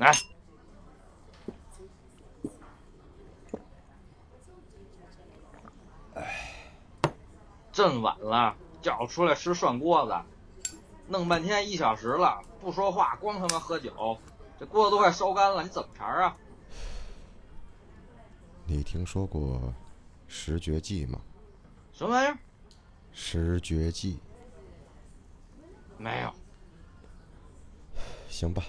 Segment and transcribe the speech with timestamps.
[0.00, 0.16] 来，
[6.14, 6.64] 哎，
[7.70, 10.74] 真晚了，叫出来吃涮锅子，
[11.06, 14.16] 弄半天一小时了，不说话，光他妈喝酒，
[14.58, 16.34] 这锅子都快烧干了，你怎么茬啊？
[18.64, 19.60] 你听说过
[20.26, 21.20] 十绝技吗？
[21.92, 22.38] 什么玩意儿？
[23.12, 24.18] 十绝技。
[25.98, 26.32] 没有。
[28.30, 28.62] 行吧。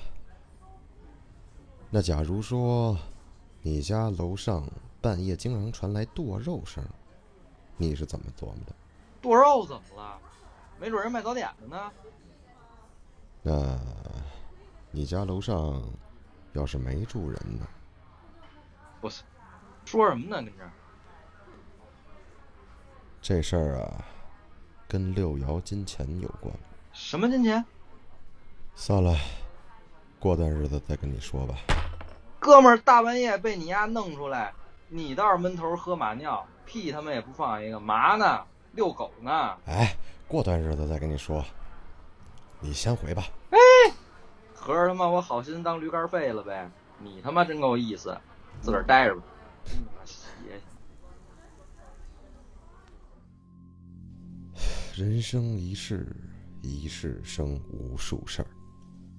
[1.94, 2.98] 那假如说，
[3.62, 4.66] 你家楼上
[5.02, 6.82] 半夜经常传来剁肉声，
[7.76, 8.74] 你是怎么琢磨的？
[9.22, 10.18] 剁肉怎么了？
[10.80, 11.92] 没准人卖早点的呢。
[13.44, 13.78] 那，
[14.90, 15.84] 你家楼上
[16.54, 17.68] 要是没住人呢？
[19.02, 19.24] 不是，
[19.84, 20.42] 说什么呢？
[20.42, 20.72] 跟这儿。
[23.22, 24.06] 这事儿啊，
[24.88, 26.56] 跟六爻金钱有关。
[26.94, 27.66] 什么金钱？
[28.76, 29.14] 算了，
[30.22, 31.56] 过段日子再跟你说吧。
[32.40, 34.54] 哥们儿，大半夜被你丫弄出来，
[34.88, 38.46] 你倒是闷头喝马尿，屁他妈也不放一个，嘛呢？
[38.74, 39.58] 遛狗呢？
[39.66, 41.44] 哎，过段日子再跟你说。
[42.60, 43.24] 你先回吧。
[43.50, 43.58] 哎，
[44.54, 46.70] 合着他妈我好心当驴肝肺了呗？
[47.00, 48.16] 你他妈真够意思，
[48.62, 49.24] 自个儿待着吧。
[50.06, 50.62] 邪
[54.94, 56.16] 人生一世，
[56.62, 58.48] 一世生无数事儿。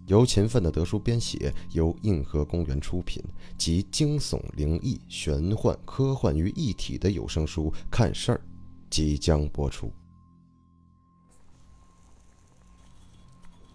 [0.06, 3.22] 由勤奋的德叔编写，由硬核公园出品，
[3.56, 8.38] 集惊悚、灵异、玄幻、科幻于一体的有声书《看事儿》，
[8.90, 9.90] 即将播出。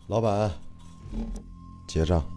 [0.08, 0.52] 老板，
[1.88, 2.37] 结账。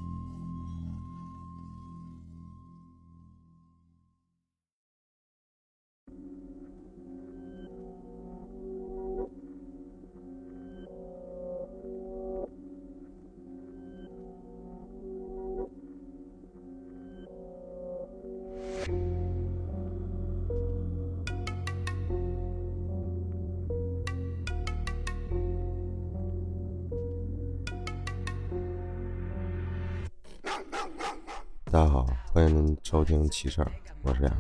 [32.50, 33.70] 迎您收听奇事儿，
[34.02, 34.36] 我是杨。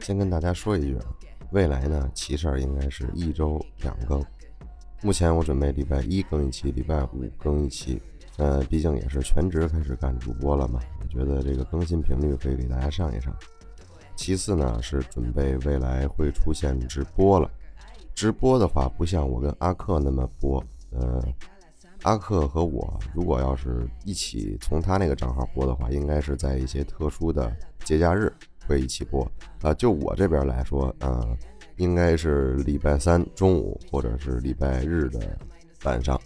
[0.00, 1.04] 先跟大家说一句啊，
[1.50, 4.24] 未来呢，奇事儿应该是一周两更。
[5.02, 8.00] 目前我准备礼拜一更一期，礼拜五更一期。
[8.38, 13.34] 呃，毕竟也是全职开始干主播了嘛，我觉得这个更新频率可以给大家上一上。
[14.16, 17.50] 其次呢，是准备未来会出现直播了。
[18.14, 21.22] 直播的话，不像我跟阿克那么播，呃。
[22.04, 27.50] 阿克和我，如果要是一起从他那个账号播的话，应该是在一些特殊的
[27.82, 28.30] 节假日
[28.66, 29.26] 会一起播。
[29.62, 31.36] 啊，就我这边来说，嗯，
[31.78, 35.38] 应该是礼拜三中午或者是礼拜日的
[35.84, 36.20] 晚上，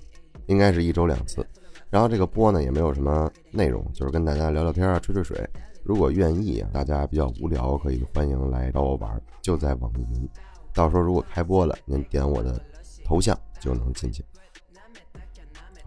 [0.46, 1.46] 应该是一周两次。
[1.90, 5.48] 然后这个播呢也没有什么内容，就是跟大家聊聊天啊，吹吹水。
[5.84, 10.28] 如果愿意，大家比较无聊，可以欢迎来找我玩，就在网易云。
[10.74, 12.60] 到时候如果开播了，您点我的
[13.04, 14.24] 头像就能进去。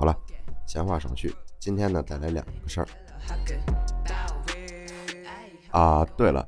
[0.02, 0.18] 好了，
[0.66, 2.88] 闲话少叙，今天呢带来两个事儿。
[5.70, 6.44] 啊，对了，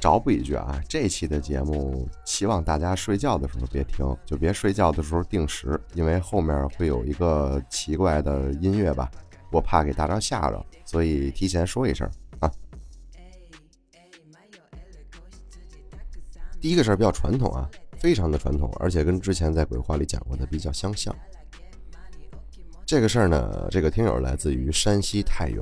[0.00, 9.08] 找补一句啊，这期的节目希望大家睡觉的时候别听，就别睡觉的时候定时，因为后面会有一个奇怪的音乐吧，
[9.52, 12.50] 我怕给大家吓着，所以提前说一声啊。
[16.60, 21.14] 第一个事儿比较传统啊，非常的传统，而且跟之前在鬼话里讲过的比较相像。
[22.86, 25.60] 这个事儿呢，这个听友来自于山西太原，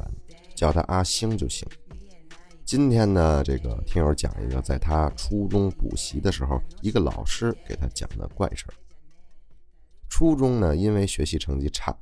[0.54, 1.66] 叫他阿星就行。
[2.66, 8.74] 今天呢，这个听友讲一个在他初中补习的时候，一个老师给他讲的怪事儿。
[10.06, 11.96] 初中呢，因为学习成绩差，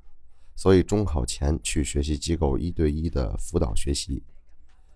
[0.56, 4.25] 所以中考前去学习机构一对一的辅导学习。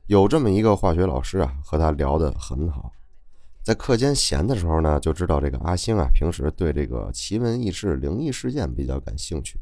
[0.08, 2.90] 有这么一个化学老师啊，和他聊得很好。
[3.62, 9.56] 在课间闲的时候呢，就知道这个阿星啊，平时对这个奇闻异事、灵异事件比较感兴趣。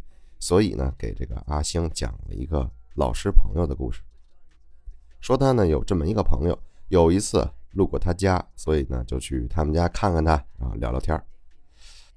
[0.44, 4.02] 所以呢，给这个阿星讲了一个老师朋友的故事，
[5.18, 6.58] 说他呢有这么一个朋友，
[6.88, 11.18] 有一次路过他家，所以呢就去他们家看看他啊，聊聊天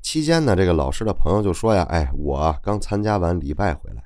[0.01, 4.03] 期间呢，这个老师的朋友就说呀：“哎，我刚参加完礼拜回来。”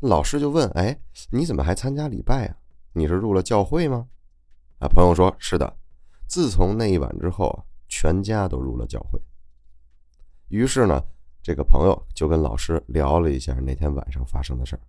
[0.00, 0.98] 老师就问：“哎，
[1.30, 2.56] 你怎么还参加礼拜啊？
[2.94, 4.08] 你是入了教会吗？”
[4.80, 5.76] 啊，朋友说：“是的，
[6.26, 9.20] 自从那一晚之后，全家都入了教会。”
[10.48, 11.04] 于是呢。
[11.44, 14.80] 这个朋友就跟老师聊了一下那天晚上发生的事儿。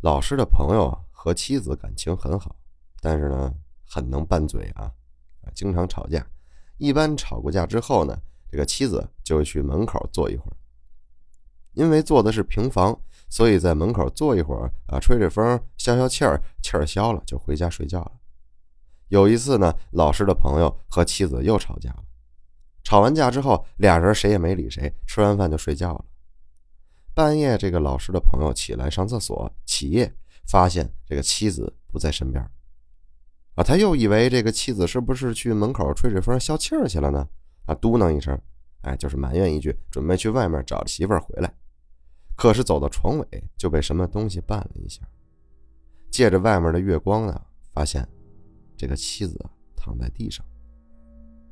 [0.00, 2.54] 老师的朋友和妻子感情很好，
[3.00, 3.52] 但是呢
[3.84, 4.88] 很能拌嘴啊，
[5.52, 6.24] 经常吵架。
[6.76, 8.16] 一般吵过架之后呢，
[8.48, 10.56] 这个妻子就去门口坐一会儿。
[11.72, 12.96] 因为坐的是平房，
[13.28, 18.12] 所以在门口坐一会儿啊，吹吹风，消消气儿，气儿消了就回家睡觉了。
[19.08, 22.04] 有一次呢，老师的朋友和妻子又吵架了，
[22.86, 26.04] 吵完架之后，俩人谁也没理谁，吃完饭就睡觉了。
[27.14, 30.14] 半夜，这个老师的朋友起来上厕所，起夜
[30.46, 32.40] 发现这个妻子不在身边，
[33.56, 37.28] 啊，他又以为这个妻子是不是去门口吹吹风、消气儿去了呢？
[37.64, 38.40] 啊，嘟囔一声，
[38.82, 41.52] 哎，就是埋怨一句，准备去外面找媳妇儿回来。
[42.36, 45.02] 可是走到床尾，就被什么东西绊了一下，
[46.08, 48.08] 借着外面的月光呢，发现。
[48.76, 49.44] 这个妻子
[49.74, 50.46] 躺在地上，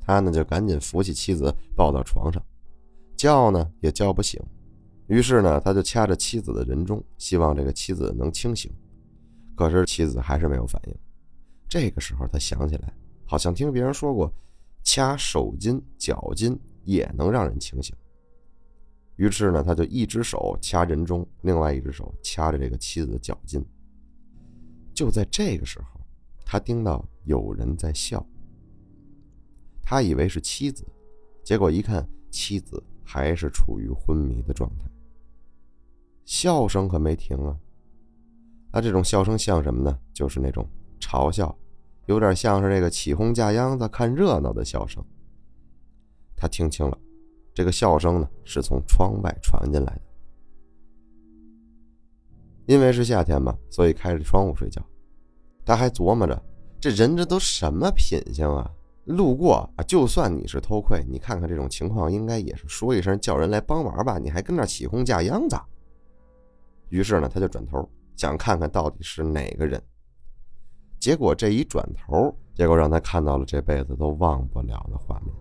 [0.06, 2.45] 他呢就赶紧扶起妻子抱到床上，
[3.17, 4.41] 叫呢也叫不醒，
[5.06, 8.71] 于是呢他就掐着妻子的人中，希望这个妻子能清醒，
[9.56, 10.95] 可是妻子还是没有反应。
[11.69, 12.93] 这个时候他想起来，
[13.25, 14.33] 好像听别人说过，
[14.83, 17.95] 掐手筋、脚筋也能让人清醒，
[19.17, 23.65] 于是呢他就一只手掐人中，另外一只手掐着这个妻子的脚筋。
[24.93, 25.87] 就在这个时候。
[26.47, 28.25] 他听到有人在笑，
[29.85, 30.85] 他以为是妻子，
[31.45, 34.91] 结果一看，妻子还是处于昏迷的状态。
[36.25, 37.55] 笑声可没停啊！
[38.73, 39.99] 他这种笑声像什么呢？
[40.15, 40.67] 就是那种
[40.99, 41.55] 嘲笑，
[42.07, 45.05] 有点像是这个起哄架秧子看热闹的笑声。
[46.35, 46.99] 他听清了，
[47.55, 50.03] 这个笑声呢是从窗外传进来的，
[52.67, 54.83] 因为是夏天嘛，所以开着窗户睡觉。
[55.65, 56.43] 他还琢磨着，
[56.81, 58.71] 这人这都什么品性啊？
[59.05, 64.19] 路过啊，就算你是偷窥，你看看这种情况，应该也是说一声叫人来帮忙吧？
[64.19, 65.56] 你还跟那起哄架秧子。
[66.89, 69.83] 于是呢，他就转头想看看到底是哪个人。
[70.99, 75.35] 结果这一转头，结果让他看到了这辈子都忘不了的画面：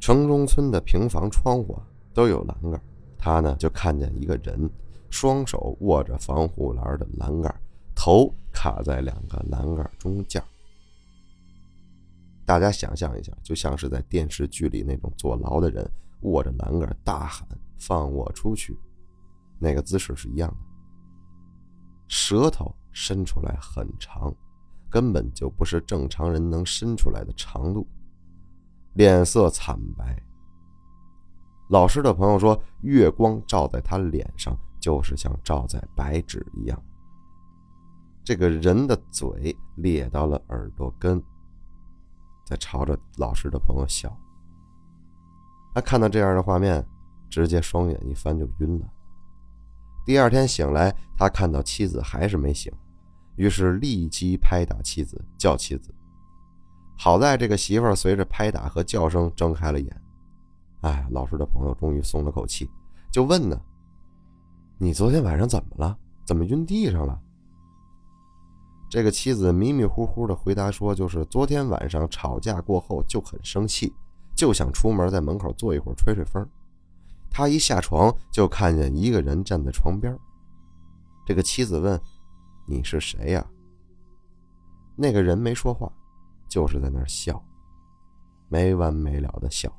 [0.00, 1.78] 城中村的平房窗户
[2.14, 2.80] 都有栏杆，
[3.18, 4.70] 他呢就看见一个人。
[5.10, 7.54] 双手握着防护栏的栏杆，
[7.94, 10.42] 头卡在两个栏杆中间。
[12.44, 15.88] 大家想象一下，就像是在电视剧里那种坐牢的人
[16.22, 17.46] 握着栏杆大喊
[17.78, 18.76] “放我出去”，
[19.60, 20.56] 那个姿势是一样的。
[22.08, 24.34] 舌头伸出来很长，
[24.90, 27.86] 根本就不是正常人能伸出来的长度。
[28.94, 30.20] 脸色惨白。
[31.70, 34.58] 老师的朋友说，月光照在他脸上。
[34.80, 36.80] 就是像照在白纸一样。
[38.28, 41.18] 这个人的嘴咧到了耳朵根，
[42.44, 44.14] 在朝着老师的朋友笑。
[45.74, 46.86] 他看到这样的画面，
[47.30, 48.86] 直接双眼一翻就晕了。
[50.04, 52.70] 第二天醒来，他看到妻子还是没醒，
[53.36, 55.90] 于是立即拍打妻子，叫妻子。
[56.98, 60.02] 好在这个媳妇儿随着拍打和叫声睁开了眼。
[60.82, 62.70] 哎，老师的朋友终于松了口气，
[63.10, 63.58] 就问呢。
[64.76, 65.96] 你昨天晚上怎么了？
[66.26, 67.18] 怎么晕地上了？
[68.90, 73.92] 这个妻子迷迷糊糊的回答说：“就是昨天晚上吵架过后就很生气，
[74.34, 76.48] 就想出门在门口坐一会儿吹吹风。
[77.30, 80.18] 他一下床就看见一个人站在床边。
[81.26, 82.00] 这个妻子问
[82.66, 83.46] ：‘你是谁呀？’
[84.96, 85.92] 那个人没说话，
[86.48, 87.44] 就是在那儿笑，
[88.48, 89.70] 没完没了的笑。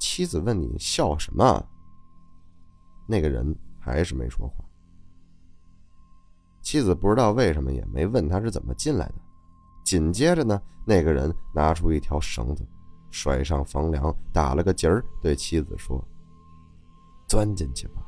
[0.00, 1.64] 妻子问：‘你笑什么？’
[3.06, 4.64] 那个人还是没说话。
[6.66, 9.14] 妻子不知道为什么，也没问他是怎么进来的。
[9.84, 12.66] 紧接着呢，那个人拿出一条绳子，
[13.12, 16.04] 甩上房梁，打了个结儿，对妻子说
[17.28, 18.04] ：“钻进去吧，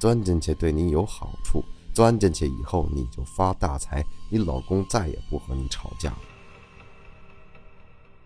[0.00, 1.62] 钻进去对你有好处。
[1.94, 6.18] 钻进去以后，你就发大财，你老公再也不和你吵架了。”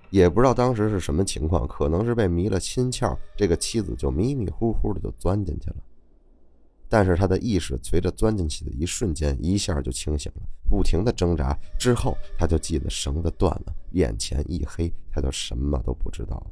[0.08, 5.76] 也不知道当时是什么情况，可能是被迷了心窍，这个妻子就迷迷糊糊的就钻进去了。
[6.88, 11.58] 但是他的意识随着钻进去的一瞬间，一下就清醒了，不停的挣扎。
[11.78, 16.46] 之后他就记得绳子断了，眼前一黑，他就什么都不知道了。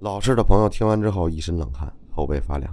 [0.00, 2.72] 老师的朋友听完之后一身冷汗，后背发凉。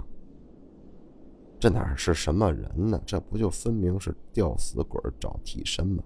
[1.58, 3.00] 这哪是什么人呢？
[3.06, 6.02] 这不就分明是吊死鬼找替身吗？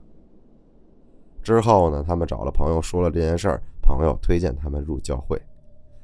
[1.43, 5.41] 之后呢，他们找了朋友说了这件事儿，朋友推荐他们入教会，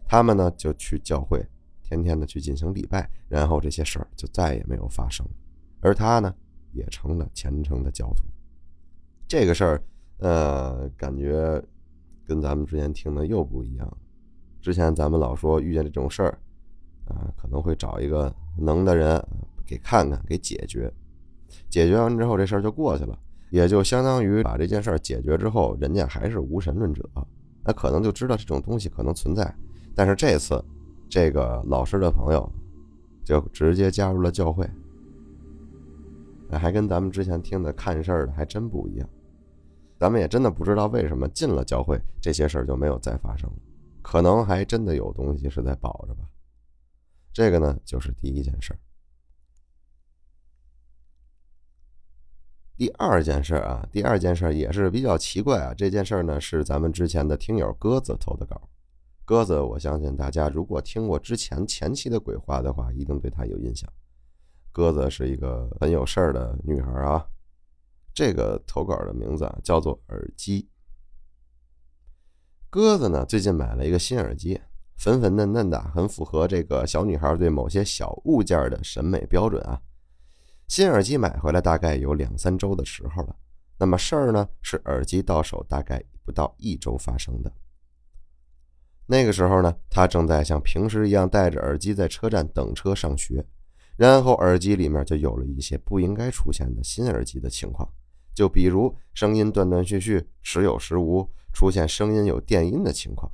[0.07, 1.47] 他们呢就去教会，
[1.89, 5.25] 天天的去进行礼拜，然后这些事儿就再也没有发生，
[5.81, 6.35] 而他呢
[6.73, 8.25] 也成了虔诚的教徒。
[9.29, 9.83] 这个事儿，
[10.19, 11.63] 呃，感觉
[12.25, 13.97] 跟咱们之前听的又不一样。
[14.61, 16.39] 之前咱们老说遇见这种事儿，
[17.05, 19.25] 啊，可能会找一个能的人
[19.65, 20.93] 给看看，给解决，
[21.71, 23.17] 解决完之后这事儿就过去了。
[23.51, 27.09] 也就相当于把这件事儿解决之后，人家还是无神论者，
[27.63, 29.55] 那可能就知道这种东西可能存在，
[29.95, 30.63] 但是这次，
[31.09, 32.51] 这个老师的朋友
[33.25, 34.69] 就直接加入了教会，
[36.51, 39.09] 还跟咱们之前听的看事儿的还真不一样。
[39.99, 43.57] 咱们也真的不知道为什么进了教会，这些事儿就没有再发生了。
[44.03, 46.25] 可能还真的有东西是在保着吧。
[47.33, 48.79] 这个呢，就是第一件事儿。
[52.77, 55.73] 第二件事啊，第二件事也是比较奇怪啊。
[55.73, 58.69] 这件事呢，是咱们之前的听友鸽子投的稿。
[59.27, 63.93] 鸽子，我相信大家如果听过之前前期的鬼话的话，一定对他有印象。
[64.71, 67.27] 鸽子是一个很有事儿的女孩啊。
[68.15, 70.69] 这个投稿的名字，叫做耳机。
[72.71, 74.61] 鸽子呢，最近买了一个新耳机，
[74.97, 79.83] 粉粉嫩嫩的，很符合这个小女孩对某些小物件的审美标准啊。
[80.69, 83.35] 新耳机买回来大概有两三周的时候了，
[83.77, 87.53] 那么事儿呢是耳机到手大概不到一周发生的。
[89.07, 93.47] 那个时候呢，他正在像平时一样戴着耳机在车站等车上学，
[93.97, 97.89] 然后耳机里面就有了一些不应该出现的新耳机的情况，
[98.35, 103.31] 就比如声音断断续续，时有时无，出现声音有电音的情况。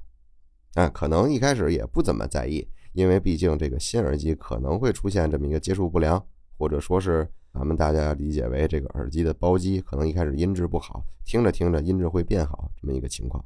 [0.75, 6.23] 啊，可能一开始也不怎么在意，因为毕竟这个新耳机可能会出现这么一个接触不良。
[6.59, 13.45] 或者说是咱们大家理解为这个耳机的包机可能一开始音质不好，听着听着音质会变好这么一个情况。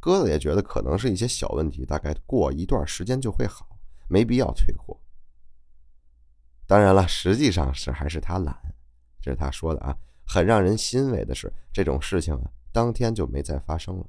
[0.00, 3.78] 鸽子也觉得可能是一些小问题，大概过一段时间就会好，
[4.08, 4.98] 没必要退货。
[6.66, 8.56] 当然了，实际上是还是他懒，
[9.20, 9.96] 这是他说的啊。
[10.26, 14.06] 很让人欣慰的是，这种事情啊，当天就没再发生了，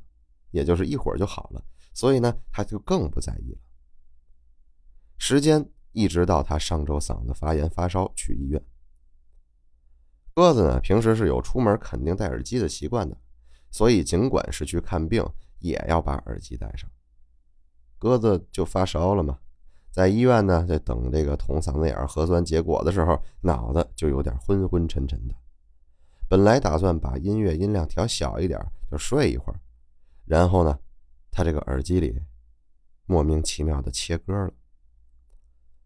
[0.51, 3.59] 也就是一会儿就好了，所以呢，他就更不在意了。
[5.17, 5.69] 时间。
[5.93, 8.63] 一直到他上周嗓子发炎发烧去医院。
[10.33, 13.17] 鸽子呢，平时是有出门肯定戴耳机的习惯的，
[13.71, 15.21] 所以尽管是去看病，
[15.61, 16.89] 也要把耳机戴上。
[17.97, 19.39] 鸽子就发烧了嘛，
[19.91, 25.35] 在医院呢，在等这个捅嗓子眼核酸结果的时候，脑子就有点昏昏沉沉的。
[26.27, 29.59] 本来打算把音乐音量调小一点，就睡一会儿，
[30.25, 30.79] 然后呢，
[31.29, 32.21] 他这个耳机里
[33.05, 34.51] 莫名其妙的切歌了。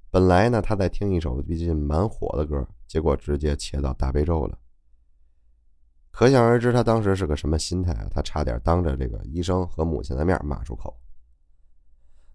[0.09, 4.57] 本来呢，他在听一首最近蛮火的歌，结果直接切到大悲咒了。
[6.15, 8.07] 可想而知，他当时是个什么心态啊？
[8.09, 10.97] 他差点当着这个医生和母亲的面骂出口。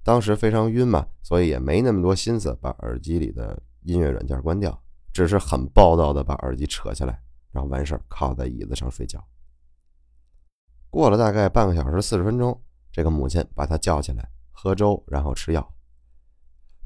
[0.03, 4.79] 当时非常晕嘛，所以也没那么多心思把耳机里的音乐软件关掉，
[5.15, 7.23] 只是很暴躁的把耳机扯下来，
[7.53, 9.19] 然后完事儿靠在椅子上睡觉。
[10.91, 15.75] 过了大概半个小时四十分钟，这个母亲把他叫起来喝粥，然后吃药。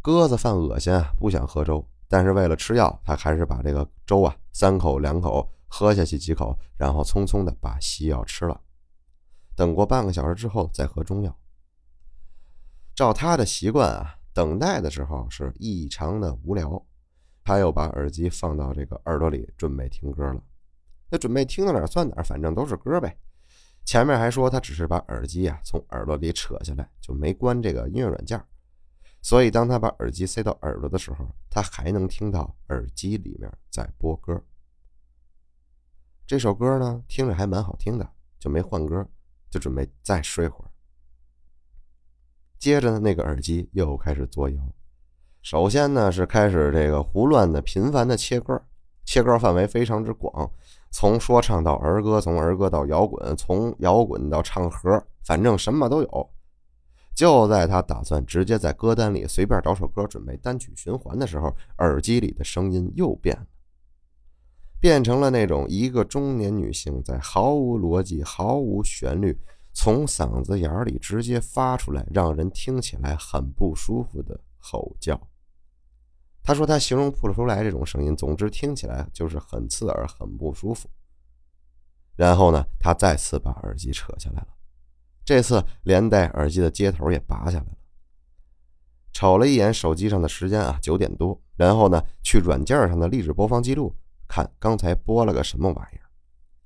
[0.00, 8.60] 鸽子犯恶心啊，不想喝粥，但是为了吃药，他还是把这个粥啊三口两口喝下去几口，然后匆匆的把西药吃了。
[9.56, 11.36] 等过半个小时之后再喝中药。
[12.94, 16.80] 照他的习惯啊，等待的时候是异常的无聊，
[17.42, 20.40] 他又把耳机放到这个耳朵里，准备听歌了。
[21.10, 23.18] 他准备听到哪儿算哪儿，反正都是歌呗。
[23.84, 28.40] 前面还说他只是把耳机啊从耳朵里扯下来，就没关这个音乐软件。
[29.22, 34.40] 所以，当他把耳机塞到耳朵的时候，他还能听到耳机里面在播歌。
[36.26, 39.06] 这首歌呢，听着还蛮好听的，就没换歌，
[39.50, 40.70] 就准备再睡会儿。
[42.58, 44.62] 接着呢，那个耳机又开始作摇。
[45.42, 48.58] 首先呢，是开始这个胡乱的、频繁的切歌，
[49.04, 50.50] 切歌范围非常之广，
[50.90, 56.30] 从说唱到儿歌，从儿歌到摇滚，从摇滚到唱和，反正什么都有。
[57.14, 63.46] 就在他打算直接在歌单里随便找首歌准备单曲循环的时候，耳机里的声音又变了，
[64.84, 69.34] 变成了那种一个中年女性在毫无逻辑、毫无旋律，
[69.72, 75.18] 从嗓子眼里直接发出来，让人听起来很不舒服的吼叫。
[76.42, 80.86] 他说他形容不出来这种声音，总之听起来就是很刺耳、很不舒服。
[82.14, 84.48] 然后呢，他再次把耳机扯下来了。
[85.24, 87.78] 这次连带耳机的接头也拔下来了。
[89.14, 91.40] 瞅了一眼手机上的时间啊，九点多。
[91.56, 93.96] 然后呢，去软件上的历史播放记录
[94.28, 96.04] 看刚才播了个什么玩意儿。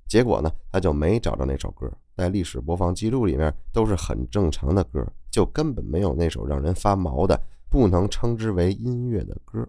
[0.07, 7.39] 结果呢，他就没找着那首歌，在历史播放记录里面都是很正常的歌，就根本没有那首让人发毛的、
[7.69, 9.67] 不能称之为音乐的歌。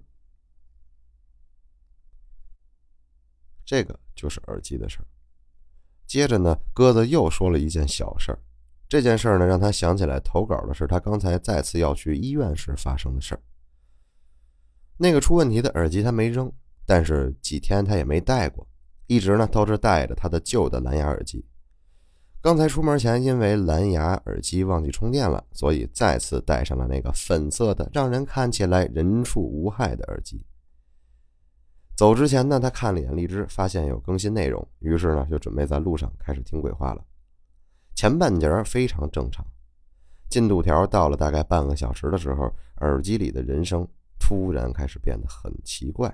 [3.66, 5.04] 这个就是耳机的事儿。
[6.06, 8.38] 接着呢，鸽子又说了一件小事儿。
[8.88, 13.40] 这件事儿呢，让他想起来投稿的是他刚才再次要去医院时发生的事儿。
[14.96, 16.52] 那个出问题的耳机他没扔，
[16.90, 18.66] 但是几天他也没戴过，
[19.06, 21.46] 一直呢都是戴着他的旧的蓝牙耳机。
[22.42, 30.44] 刚才出门前，因为蓝牙耳机忘记充电了，所以再次戴上了那个粉色的、让人看起来人畜无害的耳机。
[31.94, 37.04] 走之前呢，他看了眼荔枝，发现有更新内容，于是呢，就准备在路上开始听鬼话了。
[37.94, 39.46] 前半截非常正常，
[40.28, 43.86] 进度条到了大概半个小时的时候，耳机里的人声
[44.18, 46.12] 突然开始变得很奇怪，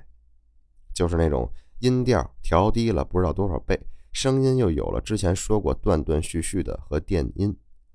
[0.97, 3.79] 就是那种音调调低了不知道多少倍。
[4.12, 7.55] 声音又有了之前说过断断续续的和电音，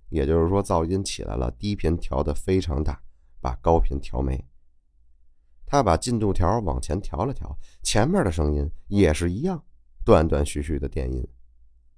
[0.10, 3.02] 也就是说噪音起来了，低频调得非常大，
[3.42, 4.46] 把高频调没。
[5.66, 9.64] 他把进度条往前调了调，前面的声音也是一样，
[10.06, 11.28] 断断续续的电音，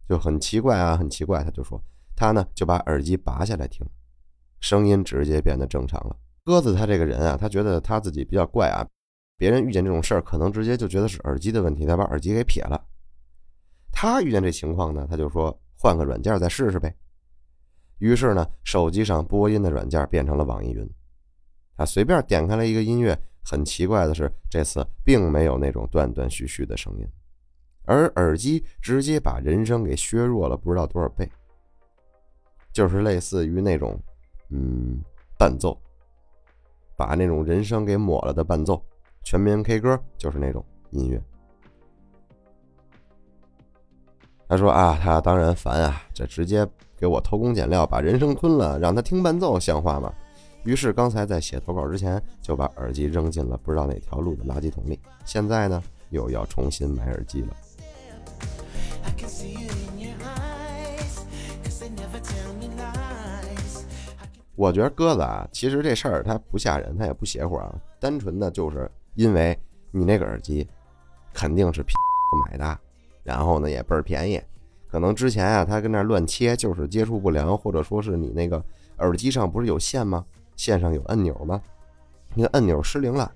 [0.08, 1.44] 就很奇怪啊，很奇怪。
[1.44, 1.84] 他就说
[2.16, 3.86] 他呢就把耳机拔下来听，
[4.62, 6.16] 声音直接变得正常了。
[6.46, 8.88] 鸽子他这个人啊，他觉得他自己比较怪啊，
[9.38, 12.82] 别人遇见这种事儿可能直接就觉得是耳机的问题，他把耳机给撇了。
[13.92, 16.96] 他遇见这情况呢，他就说换个软件再试试呗。
[18.00, 20.90] 于是呢，手机上播音的软件变成了网易云。
[21.76, 27.08] 他随便点开了一个音乐，很奇怪的是，这次并没有那种断断续续的声音，
[27.86, 31.30] 而耳机直接把人声给削弱了不知道多少倍，
[32.72, 34.00] 就是类似于那种，
[34.50, 35.02] 嗯，
[35.38, 35.80] 伴奏，
[36.96, 38.84] 把那种人声给抹了的伴奏。
[39.24, 41.22] 全民 K 歌就是那种音乐。
[44.48, 50.14] 他说啊，他当然烦啊，这直接给我偷工减料，把人声吞了，让他听伴奏，像话吗？
[50.64, 55.00] 于是刚才在写投稿之前，就把耳机扔进了不知道哪条路的垃圾桶里。
[55.26, 57.56] 现在呢，又要重新买耳机了。
[64.56, 69.58] 我觉得鸽子啊，其实这事儿它不吓人，它也不邪乎啊，单纯的就是因为
[69.92, 70.68] 你那个耳机
[71.34, 71.86] 肯定是
[72.46, 72.80] 买的。
[73.24, 74.42] 然后呢，也倍儿便宜，
[74.90, 78.62] 可能之前啊，他跟那乱切，就是接触不良，或者说是你那个
[78.98, 80.26] 耳机上不是有线吗？
[80.58, 81.62] 线上有按钮吗？
[82.36, 83.32] 那个按钮失灵了，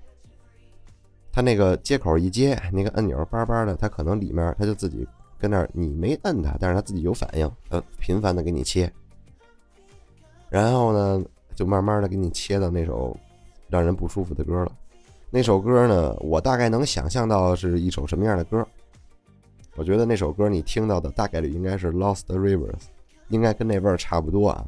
[1.32, 8.92] 他那个接口一接，那个按钮叭叭的，他可能里面他就自己跟那，你没摁它，但是他自己有反应，呃，频繁的给你切，
[10.50, 13.16] 然后呢，就慢慢的给你切到那首
[13.70, 14.72] 让人不舒服的歌了。
[15.30, 18.66] 那首歌呢，我大概能想象到是一首什么样的歌。
[19.76, 22.70] 我觉得那首歌你听到的大概率应该是《Lost Rivers》，
[23.28, 24.66] 应该跟那味儿差不多啊。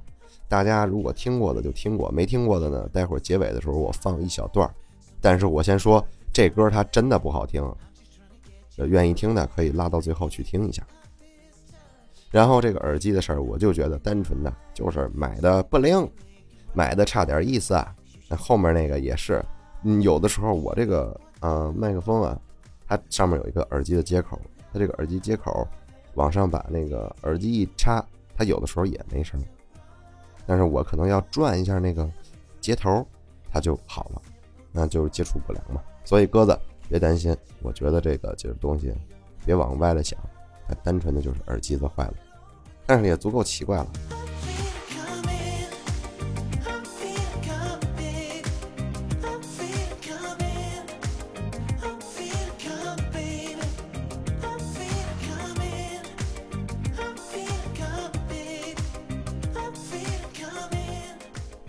[0.49, 4.75] 大家如果听过的就听过，没听过的呢，待会儿结尾的时候我放一小段儿。
[5.20, 7.64] 但是我先说这歌它真的不好听，
[8.77, 10.87] 愿意听的可以拉到最后去听一下。
[12.31, 16.09] 然后这个耳机的事儿，我就觉得单纯的就是买的不灵，
[16.75, 17.94] 买的差点意思啊。
[18.29, 19.44] 那后面那个也是，
[19.83, 22.38] 嗯，有的时候我这个呃麦克风啊，
[22.87, 24.40] 它上面有一个耳机的接口。
[24.73, 25.66] 它这个耳机接口
[26.14, 28.01] 往上把那个耳机一插，
[28.37, 29.43] 它有的时候也没声，
[30.47, 32.09] 但是我可能要转一下那个
[32.61, 33.05] 接头，
[33.51, 34.23] 它就好了，
[34.71, 35.83] 那就是接触不良嘛。
[36.05, 36.57] 所以鸽子
[36.88, 38.95] 别担心，我觉得这个就是东西，
[39.45, 40.16] 别往歪了想，
[40.69, 42.14] 它单纯的就是耳机子坏了，
[42.87, 43.90] 但是也足够奇怪了。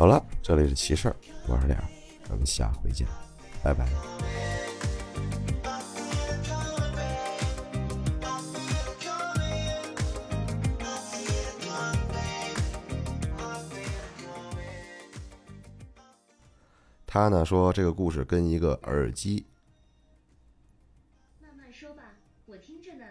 [0.01, 1.15] 好了，这里是奇事儿，
[1.47, 1.85] 我是脸儿，
[2.27, 3.07] 咱们下回见，
[3.63, 3.87] 拜拜。
[17.05, 19.45] 他呢说这个故事跟一个耳机，
[21.39, 22.15] 慢慢说吧，
[22.47, 23.05] 我听着呢。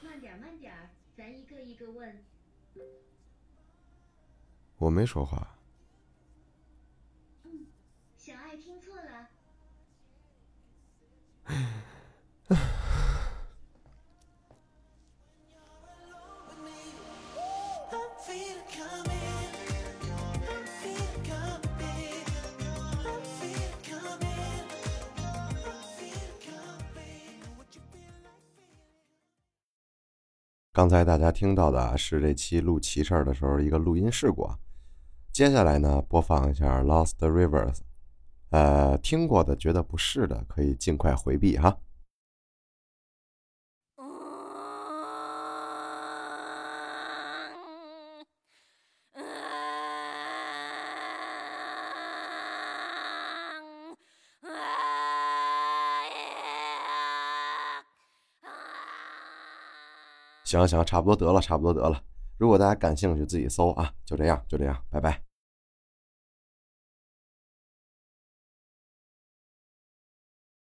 [0.00, 0.72] 慢点，慢点，
[1.16, 2.22] 咱一个一个问。
[4.78, 5.56] 我没说话。
[7.44, 7.66] 嗯，
[8.16, 9.28] 小爱听错了。
[30.72, 34.48] 刚才大家听到的是这期录奇事儿的时候一个录音事故。
[35.32, 37.74] 接下来呢，播放一下《Lost Rivers》。
[38.50, 41.78] 呃，听过的觉得不适的，可以尽快回避哈。
[60.44, 62.02] 行行，差不多得了，差不多得了。
[62.38, 63.92] 如果大家感兴趣，自己搜啊。
[64.06, 65.27] 就这样，就这样，拜拜。